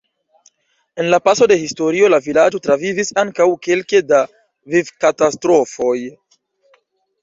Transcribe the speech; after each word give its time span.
En 0.95 1.11
la 1.11 1.19
paso 1.27 1.47
de 1.51 1.57
historio 1.65 2.09
la 2.15 2.21
vilaĝo 2.29 2.63
travivis 2.69 3.15
ankaŭ 3.27 3.49
kelke 3.69 4.05
da 4.15 4.25
vivkatastrofoj. 4.75 5.97